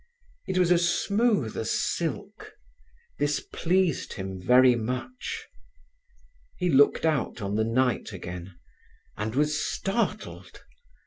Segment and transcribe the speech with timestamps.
[0.47, 0.71] It was
[1.03, 2.53] smooth as silk.
[3.19, 5.45] This pleased him very much.
[6.57, 8.57] He looked out on the night again,
[9.15, 10.63] and was startled.